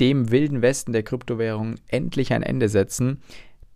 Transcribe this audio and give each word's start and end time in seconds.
dem 0.00 0.30
wilden 0.30 0.62
Westen 0.62 0.92
der 0.92 1.02
Kryptowährung 1.02 1.76
endlich 1.88 2.32
ein 2.32 2.42
Ende 2.42 2.68
setzen. 2.68 3.22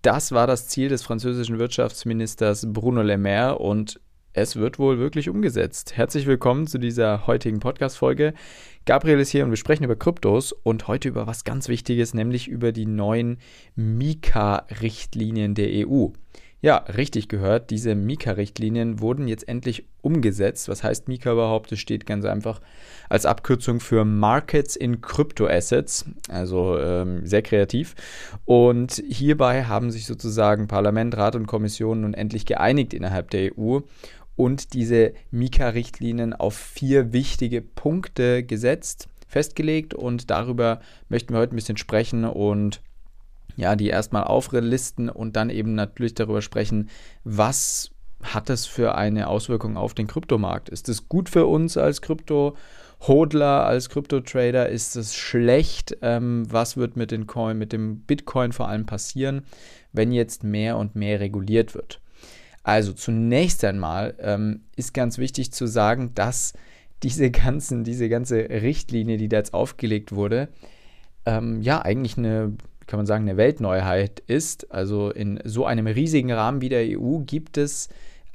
Das 0.03 0.33
war 0.33 0.47
das 0.47 0.69
Ziel 0.69 0.89
des 0.89 1.03
französischen 1.03 1.59
Wirtschaftsministers 1.59 2.67
Bruno 2.73 3.03
Le 3.03 3.19
Maire 3.19 3.59
und 3.59 4.01
es 4.33 4.55
wird 4.57 4.79
wohl 4.79 4.99
wirklich 4.99 5.29
umgesetzt. 5.29 5.97
Herzlich 5.97 6.27
willkommen 6.27 6.69
zu 6.69 6.79
dieser 6.79 7.27
heutigen 7.27 7.59
Podcast-Folge. 7.59 8.33
Gabriel 8.85 9.19
ist 9.19 9.31
hier 9.31 9.45
und 9.45 9.51
wir 9.51 9.57
sprechen 9.57 9.83
über 9.83 9.97
Kryptos 9.97 10.53
und 10.53 10.87
heute 10.87 11.09
über 11.09 11.27
was 11.27 11.43
ganz 11.43 11.69
Wichtiges, 11.69 12.15
nämlich 12.15 12.47
über 12.47 12.71
die 12.71 12.87
neuen 12.87 13.39
Mika-Richtlinien 13.75 15.55
der 15.55 15.87
EU. 15.87 16.09
Ja, 16.63 16.77
richtig 16.77 17.29
gehört, 17.29 17.71
diese 17.71 17.95
Mika-Richtlinien 17.95 19.01
wurden 19.01 19.29
jetzt 19.29 19.49
endlich 19.49 19.87
umgesetzt. 20.03 20.69
Was 20.69 20.85
heißt 20.85 21.09
Mika 21.09 21.33
überhaupt? 21.33 21.73
Es 21.73 21.79
steht 21.79 22.05
ganz 22.05 22.27
einfach 22.27 22.61
als 23.09 23.25
Abkürzung 23.25 23.81
für 23.81 24.05
Markets 24.05 24.77
in 24.77 25.01
Crypto 25.01 25.47
Assets, 25.47 26.05
also 26.29 26.79
ähm, 26.79 27.25
sehr 27.27 27.41
kreativ. 27.41 27.95
Und 28.45 29.03
hierbei 29.09 29.65
haben 29.65 29.91
sich 29.91 30.05
sozusagen 30.05 30.69
Parlament, 30.69 31.17
Rat 31.17 31.35
und 31.35 31.47
Kommission 31.47 32.03
nun 32.03 32.13
endlich 32.13 32.45
geeinigt 32.45 32.93
innerhalb 32.93 33.31
der 33.31 33.53
EU 33.57 33.81
und 34.37 34.75
diese 34.75 35.15
Mika-Richtlinien 35.31 36.35
auf 36.35 36.55
vier 36.55 37.15
wichtige 37.15 37.63
Punkte 37.63 38.43
gesetzt, 38.43 39.09
festgelegt 39.29 39.95
und 39.95 40.31
darüber 40.31 40.81
möchten 41.09 41.33
wir 41.33 41.41
heute 41.41 41.55
ein 41.55 41.57
bisschen 41.57 41.79
sprechen 41.79 42.25
und 42.25 42.83
ja, 43.61 43.77
die 43.77 43.89
erstmal 43.89 44.25
auflisten 44.25 45.09
und 45.09 45.37
dann 45.37 45.51
eben 45.51 45.75
natürlich 45.75 46.15
darüber 46.15 46.43
sprechen, 46.43 46.89
was 47.25 47.91
hat 48.23 48.51
es 48.51 48.67
für 48.67 48.95
eine 48.95 49.29
Auswirkung 49.29 49.77
auf 49.77 49.95
den 49.95 50.07
Kryptomarkt? 50.07 50.69
Ist 50.69 50.89
es 50.89 51.09
gut 51.09 51.29
für 51.29 51.47
uns 51.47 51.77
als 51.77 52.03
Krypto-Hodler, 52.03 53.65
als 53.67 53.89
Krypto-Trader? 53.91 54.69
Ist 54.69 54.97
es 54.97 55.15
schlecht? 55.15 55.97
Ähm, 56.03 56.47
was 56.49 56.77
wird 56.77 56.97
mit, 56.97 57.11
den 57.11 57.27
Coin, 57.27 57.59
mit 57.59 57.73
dem 57.73 58.01
Bitcoin 58.01 58.53
vor 58.53 58.69
allem 58.69 58.87
passieren, 58.87 59.43
wenn 59.93 60.13
jetzt 60.13 60.43
mehr 60.43 60.77
und 60.77 60.97
mehr 60.97 61.21
reguliert 61.21 61.75
wird? 61.75 62.01
Also 62.63 62.93
zunächst 62.93 63.65
einmal 63.65 64.15
ähm, 64.21 64.65
ist 64.77 64.93
ganz 64.93 65.19
wichtig 65.19 65.53
zu 65.53 65.67
sagen, 65.67 66.13
dass 66.15 66.53
diese 67.03 67.31
ganzen, 67.31 67.85
diese 67.85 68.09
ganze 68.09 68.37
Richtlinie, 68.37 69.17
die 69.17 69.29
da 69.29 69.39
jetzt 69.39 69.55
aufgelegt 69.55 70.13
wurde, 70.13 70.49
ähm, 71.27 71.63
ja 71.63 71.83
eigentlich 71.83 72.19
eine 72.19 72.57
kann 72.91 72.99
man 72.99 73.07
sagen, 73.07 73.29
eine 73.29 73.37
Weltneuheit 73.37 74.19
ist. 74.27 74.73
Also 74.73 75.11
in 75.11 75.39
so 75.45 75.65
einem 75.65 75.87
riesigen 75.87 76.33
Rahmen 76.33 76.61
wie 76.61 76.69
der 76.69 76.99
EU 76.99 77.19
gibt 77.21 77.57
es 77.57 77.89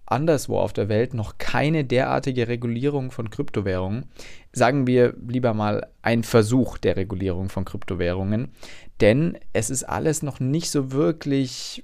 anderswo 0.06 0.60
auf 0.60 0.72
der 0.72 0.88
Welt 0.88 1.14
noch 1.14 1.38
keine 1.38 1.84
derartige 1.84 2.48
Regulierung 2.48 3.12
von 3.12 3.30
Kryptowährungen. 3.30 4.06
Sagen 4.54 4.88
wir 4.88 5.14
lieber 5.28 5.54
mal 5.54 5.88
ein 6.02 6.24
Versuch 6.24 6.78
der 6.78 6.96
Regulierung 6.96 7.50
von 7.50 7.66
Kryptowährungen, 7.66 8.54
denn 9.02 9.38
es 9.52 9.70
ist 9.70 9.84
alles 9.84 10.24
noch 10.24 10.40
nicht 10.40 10.70
so 10.70 10.94
wirklich 10.94 11.84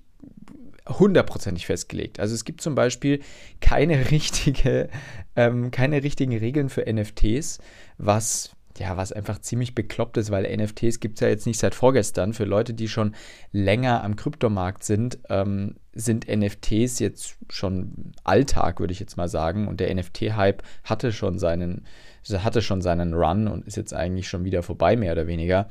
hundertprozentig 0.88 1.66
festgelegt. 1.66 2.22
Also 2.22 2.34
es 2.34 2.46
gibt 2.46 2.62
zum 2.62 2.74
Beispiel 2.74 3.20
keine 3.60 4.12
richtige, 4.12 4.88
ähm, 5.36 5.72
keine 5.72 6.04
richtigen 6.04 6.38
Regeln 6.38 6.70
für 6.70 6.86
NFTs, 6.90 7.60
was 7.98 8.56
ja, 8.80 8.98
was 8.98 9.12
einfach 9.12 9.40
ziemlich 9.40 9.76
bekloppt 9.76 10.18
ist, 10.18 10.32
weil 10.32 10.44
NFTs 10.56 11.00
gibt 11.00 11.16
es 11.16 11.22
ja 11.22 11.28
jetzt 11.28 11.46
nicht 11.46 11.60
seit 11.60 11.76
vorgestern. 11.76 12.34
Für 12.34 12.46
Leute, 12.46 12.74
die 12.74 12.88
schon 12.88 13.16
länger 13.52 14.04
am 14.04 14.16
Kryptomarkt 14.16 14.84
sind, 14.84 15.20
ähm, 15.30 15.76
sind 15.94 16.28
NFTs 16.28 17.00
jetzt 17.00 17.38
schon 17.50 18.14
Alltag, 18.24 18.80
würde 18.80 18.94
ich 18.94 19.00
jetzt 19.00 19.18
mal 19.18 19.28
sagen. 19.28 19.68
Und 19.68 19.80
der 19.80 19.94
NFT-Hype 19.94 20.64
hatte 20.84 21.12
schon 21.12 21.40
seinen, 21.40 21.86
hatte 22.32 22.62
schon 22.62 22.82
seinen 22.82 23.14
Run 23.14 23.48
und 23.48 23.66
ist 23.66 23.78
jetzt 23.78 23.94
eigentlich 23.94 24.28
schon 24.28 24.44
wieder 24.44 24.64
vorbei, 24.64 24.96
mehr 24.96 25.14
oder 25.14 25.28
weniger. 25.28 25.70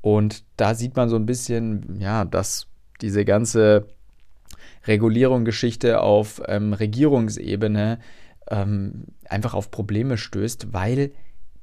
Und 0.00 0.44
da 0.56 0.74
sieht 0.74 0.96
man 0.96 1.08
so 1.08 1.16
ein 1.16 1.26
bisschen, 1.26 1.98
ja, 2.00 2.24
dass 2.24 2.68
diese 3.00 3.24
ganze 3.24 3.86
Regulierung-Geschichte 4.86 6.00
auf 6.00 6.42
ähm, 6.46 6.72
Regierungsebene 6.72 7.98
ähm, 8.48 9.06
einfach 9.28 9.54
auf 9.54 9.70
Probleme 9.70 10.16
stößt, 10.16 10.72
weil 10.72 11.12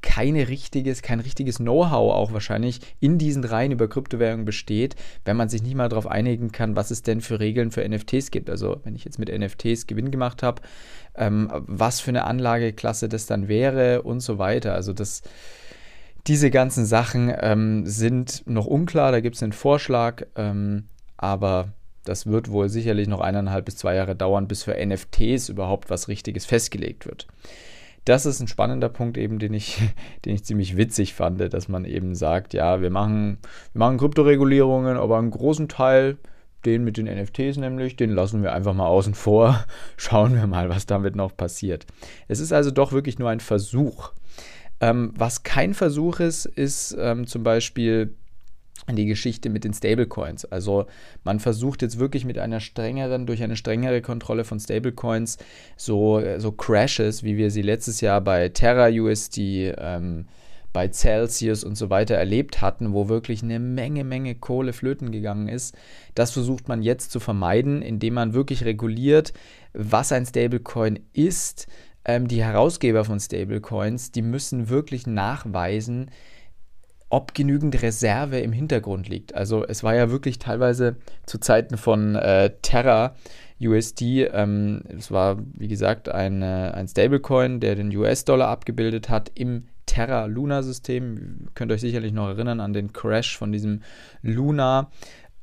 keine 0.04 0.50
richtiges, 0.50 1.02
kein 1.02 1.22
richtiges 1.22 1.58
Know-how 1.58 2.14
auch 2.14 2.34
wahrscheinlich 2.34 2.82
in 3.00 3.18
diesen 3.18 3.44
Reihen 3.44 3.72
über 3.72 3.88
Kryptowährungen 3.88 4.46
besteht, 4.46 4.96
wenn 5.26 5.38
man 5.38 5.50
sich 5.50 5.64
nicht 5.64 5.74
mal 5.74 5.90
darauf 5.90 6.06
einigen 6.06 6.52
kann, 6.52 6.76
was 6.76 6.92
es 6.92 7.02
denn 7.02 7.22
für 7.22 7.40
Regeln 7.40 7.72
für 7.72 7.88
NFTs 7.88 8.30
gibt. 8.30 8.50
Also 8.50 8.82
wenn 8.84 8.96
ich 8.96 9.06
jetzt 9.06 9.18
mit 9.18 9.36
NFTs 9.36 9.88
Gewinn 9.88 10.12
gemacht 10.12 10.44
habe, 10.44 10.62
ähm, 11.16 11.50
was 11.52 12.02
für 12.02 12.12
eine 12.12 12.26
Anlageklasse 12.26 13.10
das 13.10 13.26
dann 13.26 13.48
wäre 13.48 14.04
und 14.04 14.20
so 14.20 14.38
weiter. 14.38 14.76
Also 14.76 14.94
das, 14.94 15.24
diese 16.28 16.52
ganzen 16.52 16.86
Sachen 16.86 17.34
ähm, 17.40 17.88
sind 17.88 18.44
noch 18.46 18.68
unklar, 18.68 19.12
da 19.12 19.22
gibt 19.22 19.38
es 19.38 19.44
einen 19.44 19.54
Vorschlag, 19.54 20.28
ähm, 20.36 20.84
aber 21.16 21.70
das 22.04 22.28
wird 22.28 22.52
wohl 22.52 22.68
sicherlich 22.68 23.08
noch 23.08 23.22
eineinhalb 23.22 23.64
bis 23.66 23.78
zwei 23.78 23.96
Jahre 23.96 24.16
dauern, 24.16 24.50
bis 24.50 24.64
für 24.64 24.76
NFTs 24.86 25.48
überhaupt 25.48 25.90
was 25.90 26.10
Richtiges 26.10 26.46
festgelegt 26.46 27.06
wird 27.06 27.28
das 28.06 28.26
ist 28.26 28.40
ein 28.40 28.48
spannender 28.48 28.90
Punkt 28.90 29.18
eben, 29.18 29.40
den 29.40 29.54
ich, 29.54 29.82
den 30.26 30.36
ich 30.36 30.44
ziemlich 30.44 30.78
witzig 30.78 31.14
fand, 31.14 31.40
dass 31.54 31.68
man 31.68 31.86
eben 31.86 32.16
sagt, 32.16 32.54
ja, 32.54 32.82
wir 32.82 32.90
machen, 32.90 33.38
wir 33.74 33.80
machen 33.80 33.98
Kryptoregulierungen, 33.98 34.98
aber 34.98 35.18
einen 35.18 35.32
großen 35.32 35.68
Teil, 35.68 36.18
den 36.66 36.84
mit 36.84 36.98
den 36.98 37.06
NFTs 37.06 37.58
nämlich, 37.58 37.98
den 37.98 38.12
lassen 38.12 38.42
wir 38.42 38.54
einfach 38.54 38.74
mal 38.74 38.88
außen 38.88 39.14
vor. 39.14 39.66
Schauen 39.98 40.36
wir 40.36 40.48
mal, 40.48 40.70
was 40.70 40.86
damit 40.86 41.16
noch 41.16 41.36
passiert. 41.36 41.86
Es 42.28 42.40
ist 42.40 42.54
also 42.54 42.72
doch 42.72 42.92
wirklich 42.92 43.20
nur 43.20 43.30
ein 43.30 43.42
Versuch. 43.42 44.12
Ähm, 44.80 45.14
was 45.16 45.44
kein 45.44 45.74
Versuch 45.74 46.20
ist, 46.20 46.46
ist 46.46 46.96
ähm, 47.00 47.28
zum 47.28 47.44
Beispiel 47.44 48.16
die 48.92 49.06
Geschichte 49.06 49.50
mit 49.50 49.64
den 49.64 49.74
Stablecoins. 49.74 50.46
Also 50.46 50.86
man 51.24 51.40
versucht 51.40 51.82
jetzt 51.82 52.00
wirklich 52.00 52.26
mit 52.26 52.38
einer 52.38 52.60
strengeren, 52.60 53.26
durch 53.26 53.42
eine 53.44 53.56
strengere 53.56 54.02
Kontrolle 54.02 54.44
von 54.44 54.60
Stablecoins 54.60 55.38
so, 55.78 56.22
so 56.38 56.52
Crashes, 56.52 57.24
wie 57.24 57.38
wir 57.38 57.52
sie 57.52 57.62
letztes 57.62 58.02
Jahr 58.02 58.22
bei 58.22 58.50
Terra 58.50 58.90
USD, 58.90 59.74
ähm, 59.78 60.26
bei 60.74 60.88
Celsius 60.90 61.64
und 61.64 61.76
so 61.76 61.90
weiter 61.92 62.16
erlebt 62.16 62.62
hatten, 62.62 62.94
wo 62.94 63.08
wirklich 63.08 63.44
eine 63.44 63.60
Menge, 63.60 64.04
Menge 64.04 64.36
Kohle 64.36 64.74
flöten 64.74 65.12
gegangen 65.12 65.48
ist. 65.48 65.76
Das 66.16 66.32
versucht 66.32 66.68
man 66.68 66.82
jetzt 66.82 67.12
zu 67.12 67.20
vermeiden, 67.20 67.84
indem 67.84 68.16
man 68.16 68.34
wirklich 68.34 68.66
reguliert, 68.66 69.34
was 69.74 70.12
ein 70.12 70.26
Stablecoin 70.26 71.00
ist. 71.14 71.68
Ähm, 72.06 72.28
die 72.28 72.44
Herausgeber 72.44 73.06
von 73.06 73.20
Stablecoins, 73.20 74.12
die 74.12 74.24
müssen 74.24 74.68
wirklich 74.68 75.08
nachweisen, 75.08 76.10
ob 77.14 77.36
genügend 77.36 77.80
Reserve 77.84 78.40
im 78.40 78.52
Hintergrund 78.52 79.08
liegt. 79.08 79.36
Also 79.36 79.64
es 79.64 79.84
war 79.84 79.94
ja 79.94 80.10
wirklich 80.10 80.40
teilweise 80.40 80.96
zu 81.28 81.38
Zeiten 81.38 81.78
von 81.78 82.16
äh, 82.16 82.50
Terra 82.64 83.14
USD, 83.62 84.24
ähm, 84.24 84.82
es 84.98 85.12
war 85.12 85.38
wie 85.54 85.68
gesagt 85.68 86.10
ein, 86.10 86.42
äh, 86.42 86.72
ein 86.74 86.88
Stablecoin, 86.88 87.60
der 87.60 87.76
den 87.76 87.96
US-Dollar 87.96 88.48
abgebildet 88.48 89.10
hat 89.10 89.32
im 89.36 89.68
Terra 89.86 90.26
Luna 90.26 90.64
System. 90.64 91.38
Ihr 91.44 91.52
könnt 91.54 91.72
euch 91.72 91.82
sicherlich 91.82 92.14
noch 92.14 92.30
erinnern 92.30 92.60
an 92.60 92.74
den 92.74 92.94
Crash 92.94 93.38
von 93.38 93.52
diesem 93.52 93.84
Luna 94.24 94.90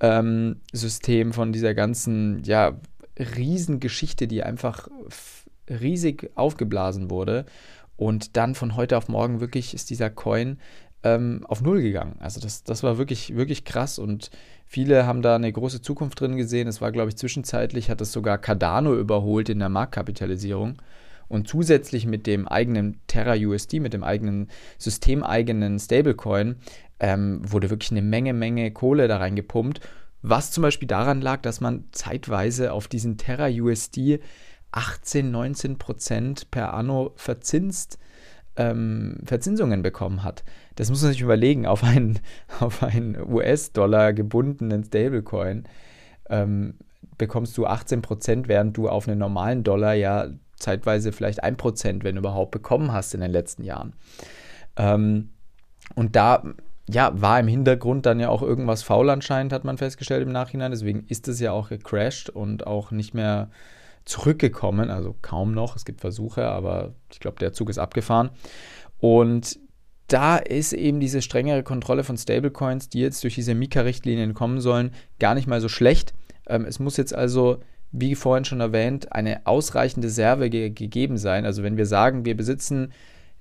ähm, 0.00 0.56
System, 0.72 1.32
von 1.32 1.52
dieser 1.52 1.74
ganzen 1.74 2.42
ja, 2.42 2.80
Riesengeschichte, 3.16 4.26
die 4.26 4.42
einfach 4.42 4.88
riesig 5.68 6.32
aufgeblasen 6.34 7.10
wurde. 7.10 7.46
Und 7.96 8.36
dann 8.36 8.56
von 8.56 8.74
heute 8.74 8.96
auf 8.96 9.08
morgen 9.08 9.40
wirklich 9.40 9.72
ist 9.72 9.90
dieser 9.90 10.10
Coin 10.10 10.58
ähm, 11.02 11.44
auf 11.48 11.62
Null 11.62 11.82
gegangen. 11.82 12.16
Also 12.18 12.40
das, 12.40 12.62
das 12.64 12.82
war 12.82 12.98
wirklich, 12.98 13.34
wirklich 13.34 13.64
krass 13.64 13.98
und 13.98 14.30
viele 14.66 15.06
haben 15.06 15.22
da 15.22 15.34
eine 15.36 15.52
große 15.52 15.82
Zukunft 15.82 16.20
drin 16.20 16.36
gesehen. 16.36 16.68
Es 16.68 16.80
war, 16.80 16.92
glaube 16.92 17.08
ich, 17.08 17.16
zwischenzeitlich 17.16 17.90
hat 17.90 18.00
es 18.00 18.12
sogar 18.12 18.38
Cardano 18.38 18.94
überholt 18.94 19.48
in 19.48 19.58
der 19.58 19.68
Marktkapitalisierung. 19.68 20.80
Und 21.28 21.46
zusätzlich 21.48 22.06
mit 22.06 22.26
dem 22.26 22.48
eigenen 22.48 23.00
Terra 23.06 23.34
USD, 23.34 23.78
mit 23.78 23.92
dem 23.92 24.02
eigenen 24.02 24.48
systemeigenen 24.78 25.78
Stablecoin, 25.78 26.56
ähm, 26.98 27.40
wurde 27.44 27.70
wirklich 27.70 27.92
eine 27.92 28.02
Menge, 28.02 28.34
Menge 28.34 28.70
Kohle 28.72 29.06
da 29.06 29.18
reingepumpt. 29.18 29.80
Was 30.22 30.50
zum 30.50 30.62
Beispiel 30.62 30.88
daran 30.88 31.20
lag, 31.20 31.40
dass 31.40 31.60
man 31.60 31.84
zeitweise 31.92 32.72
auf 32.72 32.88
diesen 32.88 33.16
Terra 33.16 33.48
USD 33.48 34.18
18, 34.72 35.30
19 35.30 35.78
Prozent 35.78 36.50
per 36.50 36.74
Anno 36.74 37.12
verzinst 37.16 37.98
ähm, 38.56 39.16
Verzinsungen 39.24 39.82
bekommen 39.82 40.22
hat. 40.22 40.44
Das 40.80 40.88
muss 40.88 41.02
man 41.02 41.12
sich 41.12 41.20
überlegen, 41.20 41.66
auf 41.66 41.84
einen, 41.84 42.20
auf 42.60 42.82
einen 42.82 43.14
US-Dollar 43.30 44.14
gebundenen 44.14 44.82
Stablecoin 44.82 45.64
ähm, 46.30 46.74
bekommst 47.18 47.58
du 47.58 47.66
18%, 47.66 48.48
während 48.48 48.78
du 48.78 48.88
auf 48.88 49.06
einen 49.06 49.18
normalen 49.18 49.62
Dollar 49.62 49.92
ja 49.92 50.28
zeitweise 50.56 51.12
vielleicht 51.12 51.44
1%, 51.44 52.02
wenn 52.02 52.16
überhaupt, 52.16 52.50
bekommen 52.50 52.92
hast 52.92 53.12
in 53.12 53.20
den 53.20 53.30
letzten 53.30 53.62
Jahren. 53.62 53.92
Ähm, 54.78 55.28
und 55.96 56.16
da 56.16 56.44
ja, 56.88 57.12
war 57.12 57.38
im 57.38 57.48
Hintergrund 57.48 58.06
dann 58.06 58.18
ja 58.18 58.30
auch 58.30 58.40
irgendwas 58.40 58.82
faul 58.82 59.10
anscheinend, 59.10 59.52
hat 59.52 59.64
man 59.64 59.76
festgestellt 59.76 60.22
im 60.22 60.32
Nachhinein. 60.32 60.70
Deswegen 60.70 61.04
ist 61.08 61.28
es 61.28 61.40
ja 61.40 61.52
auch 61.52 61.68
gecrashed 61.68 62.30
und 62.30 62.66
auch 62.66 62.90
nicht 62.90 63.12
mehr 63.12 63.50
zurückgekommen, 64.06 64.88
also 64.88 65.14
kaum 65.20 65.52
noch. 65.52 65.76
Es 65.76 65.84
gibt 65.84 66.00
Versuche, 66.00 66.46
aber 66.46 66.94
ich 67.12 67.20
glaube, 67.20 67.38
der 67.38 67.52
Zug 67.52 67.68
ist 67.68 67.78
abgefahren. 67.78 68.30
Und 68.98 69.58
da 70.10 70.38
ist 70.38 70.72
eben 70.72 70.98
diese 70.98 71.22
strengere 71.22 71.62
Kontrolle 71.62 72.02
von 72.02 72.18
Stablecoins, 72.18 72.88
die 72.88 73.00
jetzt 73.00 73.22
durch 73.22 73.36
diese 73.36 73.54
Mika-Richtlinien 73.54 74.34
kommen 74.34 74.60
sollen, 74.60 74.90
gar 75.20 75.36
nicht 75.36 75.46
mal 75.46 75.60
so 75.60 75.68
schlecht. 75.68 76.14
Ähm, 76.48 76.64
es 76.64 76.80
muss 76.80 76.96
jetzt 76.96 77.14
also, 77.14 77.60
wie 77.92 78.16
vorhin 78.16 78.44
schon 78.44 78.60
erwähnt, 78.60 79.12
eine 79.12 79.46
ausreichende 79.46 80.08
Reserve 80.08 80.50
ge 80.50 80.70
gegeben 80.70 81.16
sein. 81.16 81.44
Also 81.44 81.62
wenn 81.62 81.76
wir 81.76 81.86
sagen, 81.86 82.24
wir 82.24 82.36
besitzen 82.36 82.92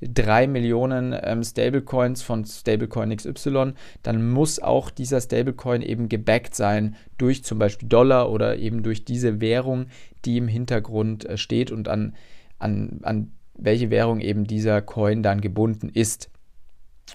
3 0.02 0.46
Millionen 0.46 1.16
ähm, 1.24 1.44
Stablecoins 1.44 2.22
von 2.22 2.46
Stablecoin 2.46 3.16
XY, 3.16 3.74
dann 4.04 4.30
muss 4.30 4.60
auch 4.60 4.92
dieser 4.92 5.22
Stablecoin 5.22 5.82
eben 5.82 6.08
gebackt 6.08 6.54
sein 6.54 6.96
durch 7.18 7.44
zum 7.44 7.58
Beispiel 7.58 7.90
Dollar 7.90 8.32
oder 8.32 8.58
eben 8.58 8.84
durch 8.84 9.06
diese 9.06 9.42
Währung, 9.42 9.88
die 10.24 10.38
im 10.38 10.48
Hintergrund 10.48 11.26
äh, 11.26 11.38
steht 11.38 11.72
und 11.72 11.88
an, 11.88 12.16
an, 12.60 13.00
an 13.02 13.32
welche 13.56 13.90
Währung 13.90 14.22
eben 14.22 14.46
dieser 14.46 14.84
Coin 14.84 15.24
dann 15.24 15.42
gebunden 15.42 15.90
ist. 15.90 16.30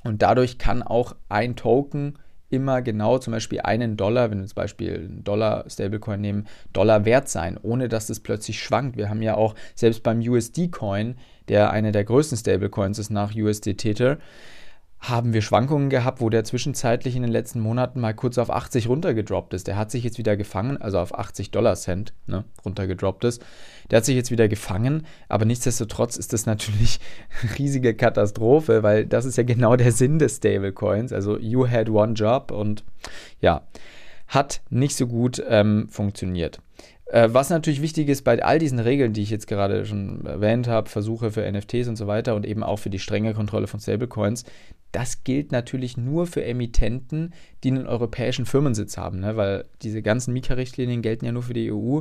Und 0.02 0.22
dadurch 0.22 0.58
kann 0.58 0.82
auch 0.82 1.14
ein 1.28 1.56
Token 1.56 2.18
immer 2.50 2.82
genau 2.82 3.18
zum 3.18 3.32
Beispiel 3.32 3.60
einen 3.60 3.96
Dollar, 3.96 4.30
wenn 4.30 4.40
wir 4.40 4.46
zum 4.46 4.54
Beispiel 4.54 4.94
einen 4.94 5.24
Dollar 5.24 5.64
Stablecoin 5.68 6.20
nehmen, 6.20 6.46
Dollar 6.72 7.04
wert 7.04 7.28
sein, 7.28 7.58
ohne 7.60 7.88
dass 7.88 8.10
es 8.10 8.20
plötzlich 8.20 8.62
schwankt. 8.62 8.96
Wir 8.96 9.08
haben 9.08 9.22
ja 9.22 9.34
auch 9.34 9.54
selbst 9.74 10.02
beim 10.02 10.20
USD-Coin, 10.20 11.16
der 11.48 11.70
eine 11.70 11.92
der 11.92 12.04
größten 12.04 12.38
Stablecoins 12.38 12.98
ist 12.98 13.10
nach 13.10 13.34
USD 13.34 13.74
Tether, 13.74 14.18
haben 15.08 15.34
wir 15.34 15.42
Schwankungen 15.42 15.90
gehabt, 15.90 16.20
wo 16.20 16.30
der 16.30 16.44
zwischenzeitlich 16.44 17.14
in 17.14 17.22
den 17.22 17.30
letzten 17.30 17.60
Monaten 17.60 18.00
mal 18.00 18.14
kurz 18.14 18.38
auf 18.38 18.50
80 18.50 18.88
runtergedroppt 18.88 19.52
ist. 19.52 19.66
Der 19.66 19.76
hat 19.76 19.90
sich 19.90 20.02
jetzt 20.02 20.16
wieder 20.16 20.36
gefangen, 20.36 20.80
also 20.80 20.98
auf 20.98 21.14
80 21.18 21.50
Dollar 21.50 21.74
Cent 21.76 22.14
ne, 22.26 22.44
runtergedroppt 22.64 23.24
ist. 23.24 23.44
Der 23.90 23.98
hat 23.98 24.04
sich 24.06 24.16
jetzt 24.16 24.30
wieder 24.30 24.48
gefangen, 24.48 25.06
aber 25.28 25.44
nichtsdestotrotz 25.44 26.16
ist 26.16 26.32
das 26.32 26.46
natürlich 26.46 27.00
eine 27.42 27.58
riesige 27.58 27.94
Katastrophe, 27.94 28.82
weil 28.82 29.04
das 29.04 29.26
ist 29.26 29.36
ja 29.36 29.42
genau 29.42 29.76
der 29.76 29.92
Sinn 29.92 30.18
des 30.18 30.36
Stablecoins. 30.36 31.12
Also 31.12 31.38
you 31.38 31.68
had 31.68 31.90
one 31.90 32.14
job 32.14 32.50
und 32.50 32.82
ja, 33.40 33.66
hat 34.26 34.62
nicht 34.70 34.96
so 34.96 35.06
gut 35.06 35.42
ähm, 35.46 35.86
funktioniert. 35.90 36.60
Äh, 37.14 37.32
was 37.32 37.48
natürlich 37.48 37.80
wichtig 37.80 38.08
ist 38.08 38.22
bei 38.24 38.42
all 38.42 38.58
diesen 38.58 38.80
Regeln, 38.80 39.12
die 39.12 39.22
ich 39.22 39.30
jetzt 39.30 39.46
gerade 39.46 39.86
schon 39.86 40.26
erwähnt 40.26 40.66
habe, 40.66 40.90
Versuche 40.90 41.30
für 41.30 41.48
NFTs 41.48 41.86
und 41.86 41.94
so 41.94 42.08
weiter 42.08 42.34
und 42.34 42.44
eben 42.44 42.64
auch 42.64 42.80
für 42.80 42.90
die 42.90 42.98
strenge 42.98 43.34
Kontrolle 43.34 43.68
von 43.68 43.78
Stablecoins, 43.78 44.42
das 44.90 45.22
gilt 45.22 45.52
natürlich 45.52 45.96
nur 45.96 46.26
für 46.26 46.44
Emittenten, 46.44 47.32
die 47.62 47.68
einen 47.70 47.86
europäischen 47.86 48.46
Firmensitz 48.46 48.96
haben, 48.96 49.20
ne? 49.20 49.36
weil 49.36 49.64
diese 49.82 50.02
ganzen 50.02 50.32
Mika-Richtlinien 50.32 51.02
gelten 51.02 51.24
ja 51.24 51.30
nur 51.30 51.44
für 51.44 51.54
die 51.54 51.70
EU. 51.72 52.00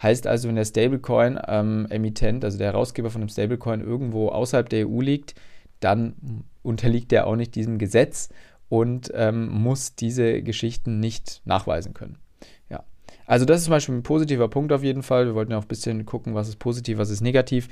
Heißt 0.00 0.28
also, 0.28 0.46
wenn 0.46 0.54
der 0.54 0.66
Stablecoin-Emittent, 0.66 2.44
ähm, 2.44 2.46
also 2.46 2.56
der 2.56 2.68
Herausgeber 2.68 3.10
von 3.10 3.22
einem 3.22 3.30
Stablecoin, 3.30 3.80
irgendwo 3.80 4.28
außerhalb 4.28 4.68
der 4.68 4.88
EU 4.88 5.00
liegt, 5.00 5.34
dann 5.80 6.44
unterliegt 6.62 7.12
er 7.12 7.26
auch 7.26 7.34
nicht 7.34 7.56
diesem 7.56 7.78
Gesetz 7.78 8.28
und 8.68 9.10
ähm, 9.16 9.48
muss 9.48 9.96
diese 9.96 10.42
Geschichten 10.42 11.00
nicht 11.00 11.42
nachweisen 11.44 11.92
können. 11.92 12.18
Also, 13.26 13.44
das 13.44 13.58
ist 13.58 13.64
zum 13.64 13.72
Beispiel 13.72 13.94
ein 13.94 14.02
positiver 14.02 14.48
Punkt 14.48 14.72
auf 14.72 14.82
jeden 14.82 15.02
Fall. 15.02 15.26
Wir 15.26 15.34
wollten 15.34 15.52
ja 15.52 15.58
auch 15.58 15.64
ein 15.64 15.68
bisschen 15.68 16.04
gucken, 16.06 16.34
was 16.34 16.48
ist 16.48 16.58
positiv, 16.58 16.98
was 16.98 17.10
ist 17.10 17.20
negativ 17.20 17.68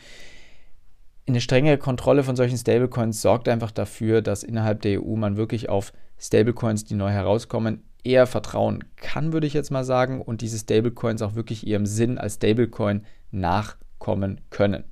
eine 1.26 1.40
strenge 1.40 1.78
Kontrolle 1.78 2.24
von 2.24 2.36
solchen 2.36 2.58
Stablecoins 2.58 3.22
sorgt 3.22 3.48
einfach 3.48 3.70
dafür, 3.70 4.22
dass 4.22 4.42
innerhalb 4.42 4.82
der 4.82 5.02
EU 5.02 5.16
man 5.16 5.36
wirklich 5.36 5.68
auf 5.68 5.92
Stablecoins, 6.18 6.84
die 6.84 6.94
neu 6.94 7.10
herauskommen, 7.10 7.84
eher 8.04 8.26
vertrauen 8.26 8.84
kann, 8.96 9.32
würde 9.32 9.46
ich 9.46 9.54
jetzt 9.54 9.70
mal 9.70 9.84
sagen, 9.84 10.20
und 10.20 10.40
diese 10.40 10.58
Stablecoins 10.58 11.22
auch 11.22 11.34
wirklich 11.34 11.66
ihrem 11.66 11.86
Sinn 11.86 12.18
als 12.18 12.34
Stablecoin 12.34 13.04
nachkommen 13.30 14.40
können. 14.50 14.84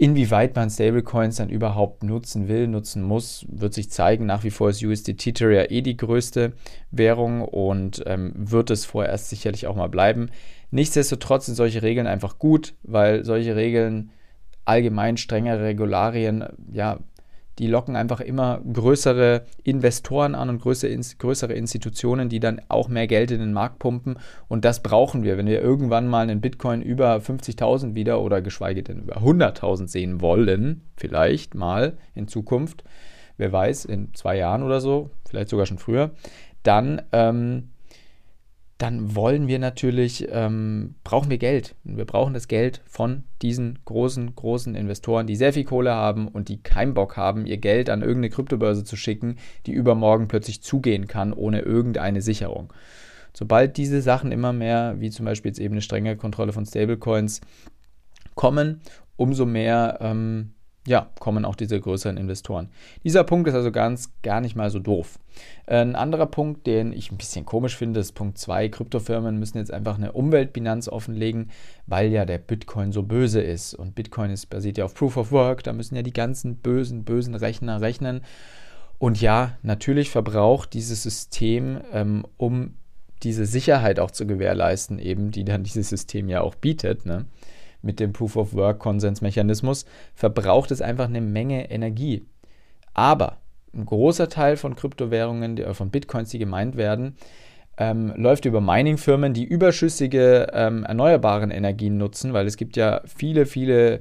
Inwieweit 0.00 0.54
man 0.54 0.70
Stablecoins 0.70 1.36
dann 1.36 1.48
überhaupt 1.48 2.04
nutzen 2.04 2.46
will, 2.46 2.68
nutzen 2.68 3.02
muss, 3.02 3.44
wird 3.48 3.74
sich 3.74 3.90
zeigen. 3.90 4.26
Nach 4.26 4.44
wie 4.44 4.52
vor 4.52 4.70
ist 4.70 4.82
USD 4.82 5.14
Tether 5.14 5.50
ja 5.50 5.68
eh 5.68 5.82
die 5.82 5.96
größte 5.96 6.52
Währung 6.92 7.42
und 7.42 8.04
ähm, 8.06 8.32
wird 8.36 8.70
es 8.70 8.84
vorerst 8.84 9.28
sicherlich 9.28 9.66
auch 9.66 9.74
mal 9.74 9.88
bleiben. 9.88 10.30
Nichtsdestotrotz 10.70 11.46
sind 11.46 11.56
solche 11.56 11.82
Regeln 11.82 12.06
einfach 12.06 12.38
gut, 12.38 12.74
weil 12.84 13.24
solche 13.24 13.56
Regeln 13.56 14.10
allgemein 14.64 15.16
strengere 15.16 15.64
Regularien, 15.64 16.44
ja, 16.70 17.00
die 17.58 17.66
locken 17.66 17.96
einfach 17.96 18.20
immer 18.20 18.60
größere 18.72 19.44
Investoren 19.64 20.34
an 20.34 20.48
und 20.48 20.62
größere, 20.62 20.96
größere 21.18 21.52
Institutionen, 21.52 22.28
die 22.28 22.40
dann 22.40 22.60
auch 22.68 22.88
mehr 22.88 23.06
Geld 23.06 23.30
in 23.30 23.40
den 23.40 23.52
Markt 23.52 23.78
pumpen. 23.78 24.18
Und 24.46 24.64
das 24.64 24.82
brauchen 24.82 25.24
wir. 25.24 25.36
Wenn 25.36 25.46
wir 25.46 25.60
irgendwann 25.60 26.06
mal 26.06 26.22
einen 26.22 26.40
Bitcoin 26.40 26.82
über 26.82 27.16
50.000 27.16 27.94
wieder 27.94 28.20
oder 28.20 28.40
geschweige 28.40 28.82
denn 28.82 29.00
über 29.00 29.18
100.000 29.18 29.88
sehen 29.88 30.20
wollen, 30.20 30.82
vielleicht 30.96 31.54
mal 31.54 31.98
in 32.14 32.28
Zukunft, 32.28 32.84
wer 33.36 33.52
weiß, 33.52 33.84
in 33.86 34.14
zwei 34.14 34.36
Jahren 34.36 34.62
oder 34.62 34.80
so, 34.80 35.10
vielleicht 35.28 35.48
sogar 35.48 35.66
schon 35.66 35.78
früher, 35.78 36.12
dann 36.62 37.02
ähm, 37.12 37.70
dann 38.78 39.16
wollen 39.16 39.48
wir 39.48 39.58
natürlich, 39.58 40.28
ähm, 40.30 40.94
brauchen 41.02 41.30
wir 41.30 41.38
Geld. 41.38 41.74
wir 41.82 42.04
brauchen 42.04 42.32
das 42.32 42.46
Geld 42.46 42.80
von 42.86 43.24
diesen 43.42 43.80
großen, 43.84 44.36
großen 44.36 44.76
Investoren, 44.76 45.26
die 45.26 45.34
sehr 45.34 45.52
viel 45.52 45.64
Kohle 45.64 45.92
haben 45.92 46.28
und 46.28 46.48
die 46.48 46.62
keinen 46.62 46.94
Bock 46.94 47.16
haben, 47.16 47.44
ihr 47.44 47.56
Geld 47.56 47.90
an 47.90 48.02
irgendeine 48.02 48.30
Kryptobörse 48.30 48.84
zu 48.84 48.94
schicken, 48.94 49.36
die 49.66 49.72
übermorgen 49.72 50.28
plötzlich 50.28 50.62
zugehen 50.62 51.08
kann, 51.08 51.32
ohne 51.32 51.60
irgendeine 51.60 52.22
Sicherung. 52.22 52.72
Sobald 53.34 53.76
diese 53.76 54.00
Sachen 54.00 54.30
immer 54.30 54.52
mehr, 54.52 54.96
wie 55.00 55.10
zum 55.10 55.26
Beispiel 55.26 55.50
jetzt 55.50 55.60
eben 55.60 55.74
eine 55.74 55.82
strenge 55.82 56.16
Kontrolle 56.16 56.52
von 56.52 56.64
Stablecoins, 56.64 57.40
kommen, 58.36 58.80
umso 59.16 59.44
mehr 59.44 59.98
ähm, 60.00 60.52
ja, 60.88 61.10
kommen 61.20 61.44
auch 61.44 61.54
diese 61.54 61.78
größeren 61.78 62.16
Investoren. 62.16 62.70
Dieser 63.04 63.22
Punkt 63.22 63.46
ist 63.46 63.54
also 63.54 63.70
ganz 63.70 64.10
gar 64.22 64.40
nicht 64.40 64.56
mal 64.56 64.70
so 64.70 64.78
doof. 64.78 65.18
Ein 65.66 65.94
anderer 65.94 66.26
Punkt, 66.26 66.66
den 66.66 66.92
ich 66.92 67.12
ein 67.12 67.18
bisschen 67.18 67.44
komisch 67.44 67.76
finde, 67.76 68.00
ist 68.00 68.12
Punkt 68.12 68.38
2. 68.38 68.70
Kryptofirmen 68.70 69.38
müssen 69.38 69.58
jetzt 69.58 69.72
einfach 69.72 69.98
eine 69.98 70.12
Umweltbilanz 70.12 70.88
offenlegen, 70.88 71.50
weil 71.86 72.10
ja 72.10 72.24
der 72.24 72.38
Bitcoin 72.38 72.90
so 72.90 73.02
böse 73.02 73.42
ist. 73.42 73.74
Und 73.74 73.94
Bitcoin 73.94 74.30
ist, 74.30 74.46
basiert 74.46 74.78
ja 74.78 74.86
auf 74.86 74.94
Proof 74.94 75.18
of 75.18 75.30
Work, 75.30 75.62
da 75.62 75.74
müssen 75.74 75.94
ja 75.94 76.02
die 76.02 76.12
ganzen 76.12 76.56
bösen, 76.56 77.04
bösen 77.04 77.34
Rechner 77.34 77.82
rechnen. 77.82 78.22
Und 78.98 79.20
ja, 79.20 79.58
natürlich 79.62 80.10
verbraucht 80.10 80.72
dieses 80.72 81.02
System, 81.02 81.80
ähm, 81.92 82.26
um 82.38 82.74
diese 83.22 83.44
Sicherheit 83.46 84.00
auch 84.00 84.10
zu 84.10 84.26
gewährleisten, 84.26 84.98
eben, 84.98 85.30
die 85.32 85.44
dann 85.44 85.64
dieses 85.64 85.90
System 85.90 86.28
ja 86.28 86.40
auch 86.40 86.54
bietet, 86.54 87.04
ne? 87.04 87.26
Mit 87.82 88.00
dem 88.00 88.12
Proof 88.12 88.36
of 88.36 88.54
Work 88.54 88.78
Konsensmechanismus, 88.78 89.84
verbraucht 90.14 90.70
es 90.70 90.82
einfach 90.82 91.06
eine 91.06 91.20
Menge 91.20 91.70
Energie. 91.70 92.26
Aber 92.94 93.38
ein 93.74 93.86
großer 93.86 94.28
Teil 94.28 94.56
von 94.56 94.74
Kryptowährungen, 94.74 95.56
die, 95.56 95.62
von 95.74 95.90
Bitcoins, 95.90 96.30
die 96.30 96.38
gemeint 96.38 96.76
werden, 96.76 97.16
ähm, 97.76 98.12
läuft 98.16 98.44
über 98.44 98.60
Mining-Firmen, 98.60 99.34
die 99.34 99.44
überschüssige 99.44 100.48
ähm, 100.52 100.84
erneuerbaren 100.84 101.50
Energien 101.50 101.96
nutzen, 101.96 102.32
weil 102.32 102.46
es 102.46 102.56
gibt 102.56 102.76
ja 102.76 103.02
viele, 103.06 103.46
viele 103.46 104.00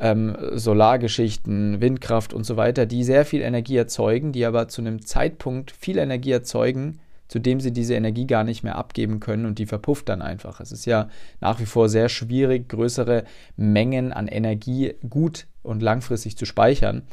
ähm, 0.00 0.36
Solargeschichten, 0.52 1.80
Windkraft 1.80 2.34
und 2.34 2.44
so 2.44 2.56
weiter, 2.56 2.86
die 2.86 3.04
sehr 3.04 3.24
viel 3.24 3.42
Energie 3.42 3.76
erzeugen, 3.76 4.32
die 4.32 4.44
aber 4.44 4.66
zu 4.68 4.80
einem 4.80 5.06
Zeitpunkt 5.06 5.70
viel 5.70 5.98
Energie 5.98 6.32
erzeugen, 6.32 6.98
zu 7.32 7.38
dem 7.38 7.60
sie 7.60 7.72
diese 7.72 7.94
Energie 7.94 8.26
gar 8.26 8.44
nicht 8.44 8.62
mehr 8.62 8.76
abgeben 8.76 9.18
können 9.18 9.46
und 9.46 9.58
die 9.58 9.64
verpufft 9.64 10.10
dann 10.10 10.20
einfach. 10.20 10.60
Es 10.60 10.70
ist 10.70 10.84
ja 10.84 11.08
nach 11.40 11.60
wie 11.60 11.64
vor 11.64 11.88
sehr 11.88 12.10
schwierig, 12.10 12.68
größere 12.68 13.24
Mengen 13.56 14.12
an 14.12 14.28
Energie 14.28 14.96
gut 15.08 15.46
und 15.62 15.80
langfristig 15.80 16.36
zu 16.36 16.44
speichern. 16.44 17.04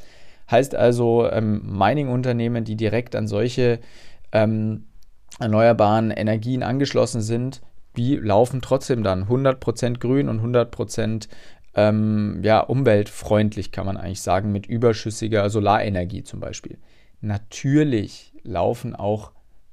Heißt 0.51 0.75
also, 0.75 1.31
ähm, 1.31 1.61
Mining-Unternehmen, 1.65 2.65
die 2.65 2.75
direkt 2.75 3.15
an 3.15 3.29
solche 3.29 3.79
ähm, 4.33 4.87
erneuerbaren 5.39 6.11
Energien 6.11 6.63
angeschlossen 6.63 7.21
sind, 7.21 7.61
die 7.95 8.17
laufen 8.17 8.59
trotzdem 8.59 9.03
dann 9.03 9.29
100% 9.29 9.99
grün 9.99 10.27
und 10.27 10.41
100% 10.41 11.29
ähm, 11.75 12.41
ja, 12.43 12.59
umweltfreundlich, 12.59 13.71
kann 13.71 13.85
man 13.85 13.95
eigentlich 13.95 14.21
sagen, 14.21 14.51
mit 14.51 14.65
überschüssiger 14.65 15.49
Solarenergie 15.49 16.23
zum 16.23 16.41
Beispiel. 16.41 16.77
Natürlich 17.21 18.33
laufen 18.43 18.97
auch 18.97 19.31